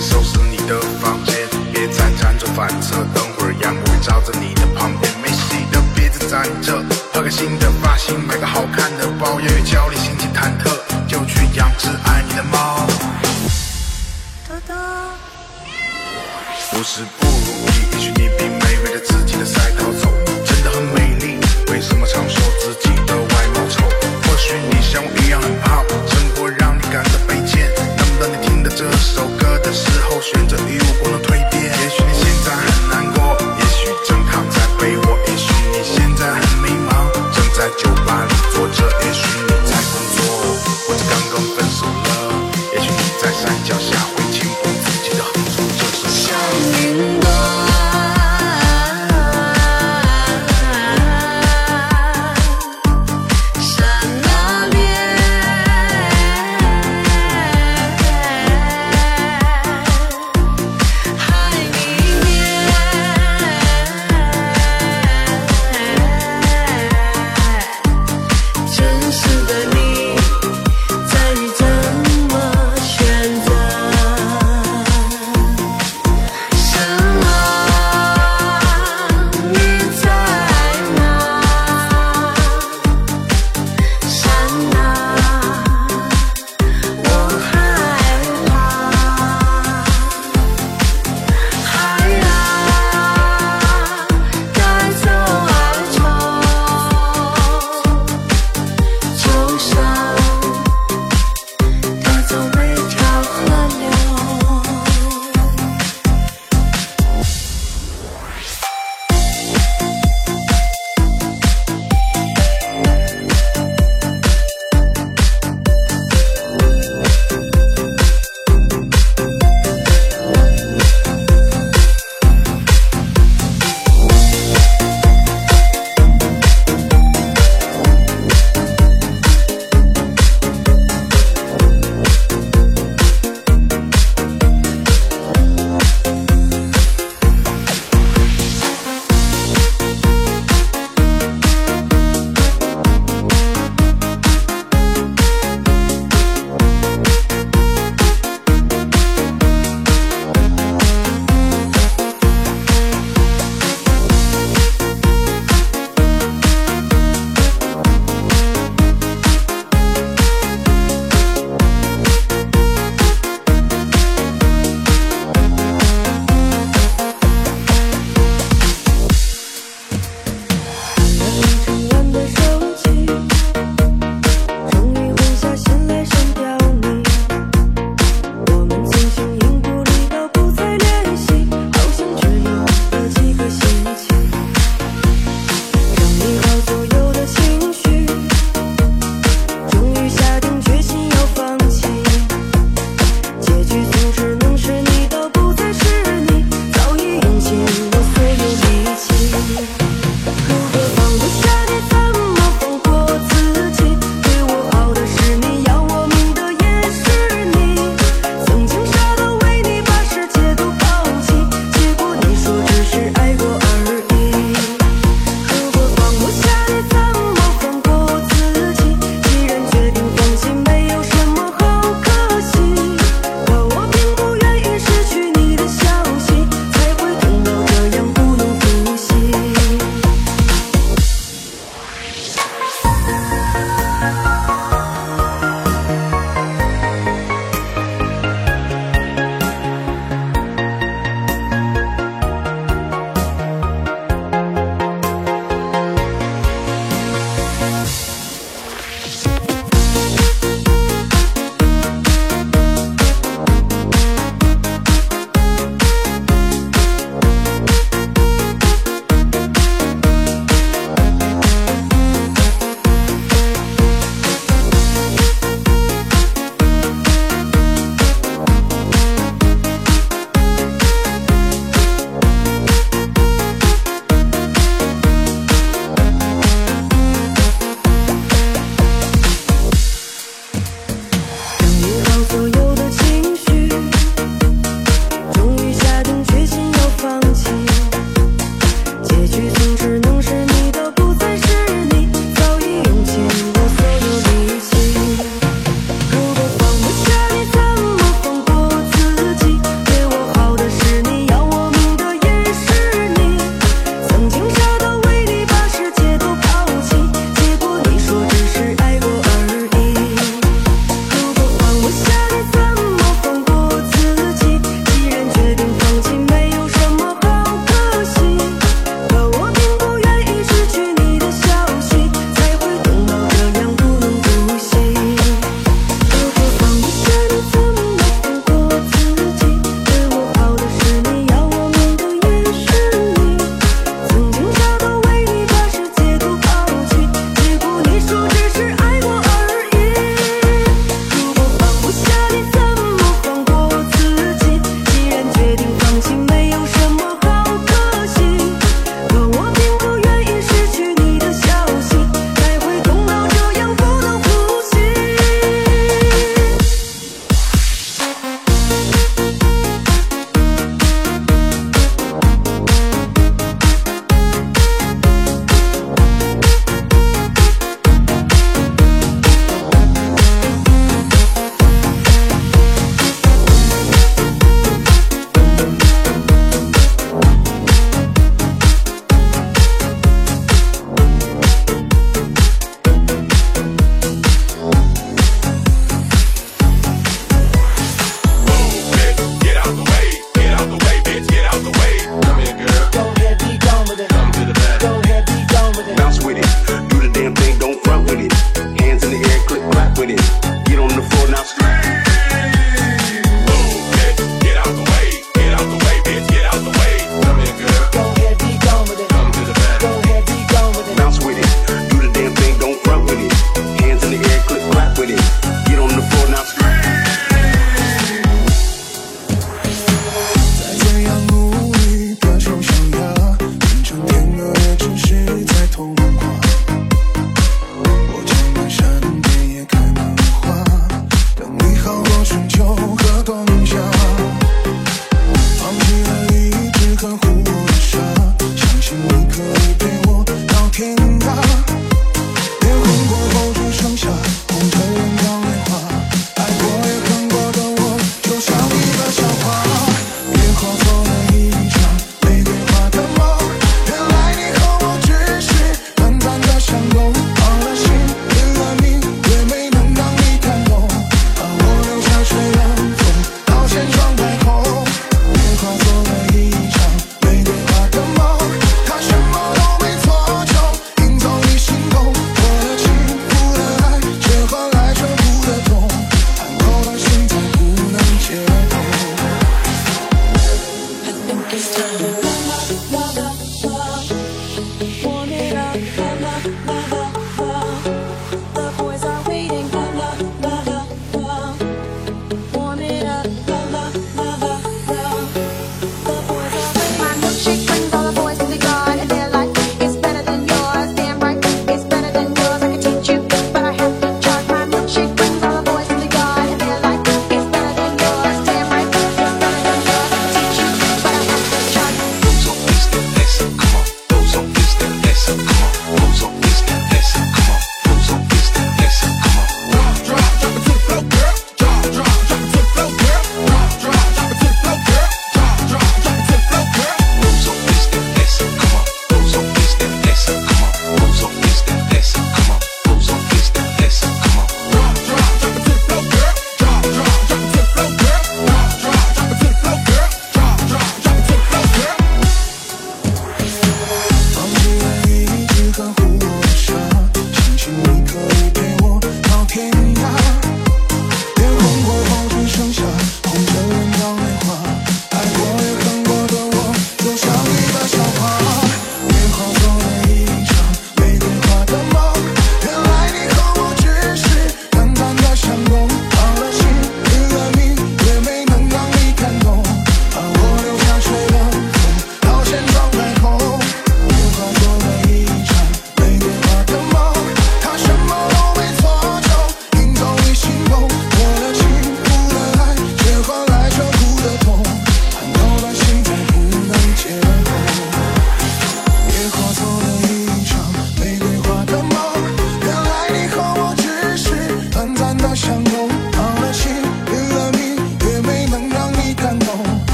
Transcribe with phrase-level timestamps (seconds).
[0.00, 0.33] so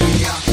[0.00, 0.51] alegría.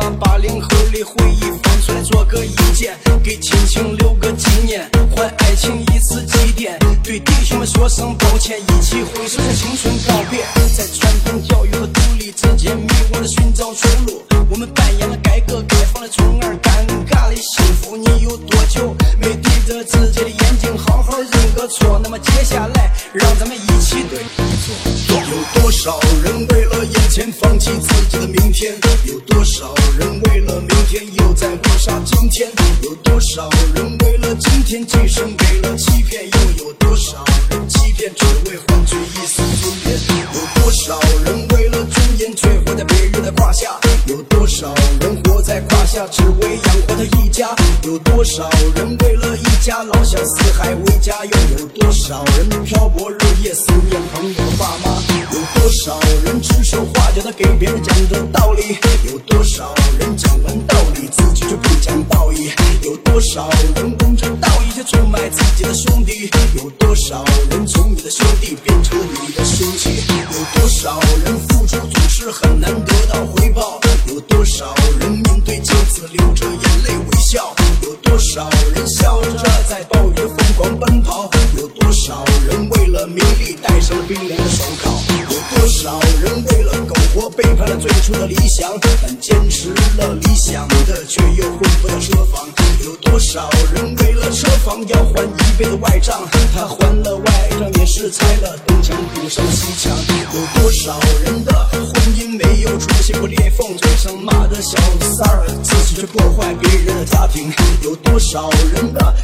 [0.00, 9.89] 把，八零后的回忆翻出来做个意见，给亲情留个纪念，还爱情一次祭奠，对弟兄们说声抱歉，一起回首青春。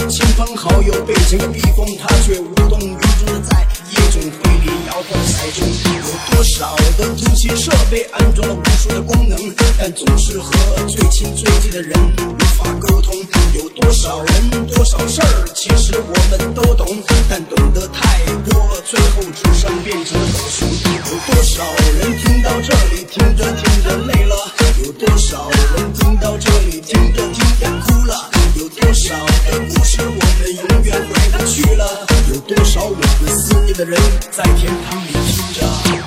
[0.09, 3.43] 亲朋好友被钱逼疯，他却无动于衷。
[3.43, 5.67] 在夜总会里摇晃摆中。
[5.97, 9.39] 有多少的通信设备安装了无数的功能，
[9.79, 10.53] 但总是和
[10.87, 13.15] 最亲最近的人无法沟通。
[13.55, 16.87] 有多少人，多少事儿，其实我们都懂，
[17.29, 20.69] 但懂得太多，最后只剩变成了狗熊。
[20.95, 21.65] 有多少
[21.99, 24.37] 人听到这里，听着听着累了？
[24.85, 28.36] 有多少人听到这里，听着听着哭了？
[28.57, 32.07] 有多少的故事我们永远回不去了？
[32.33, 34.01] 有多少我们思念的人
[34.31, 36.06] 在天堂里听着？